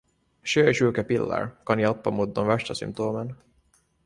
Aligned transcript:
Sjösjukepiller 0.43 1.49
kan 1.65 1.79
hjälpa 1.79 2.11
mot 2.11 2.35
de 2.35 2.47
värsta 2.47 2.75
symtomen 2.75 3.35